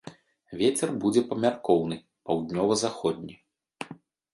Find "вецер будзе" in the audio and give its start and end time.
0.61-1.21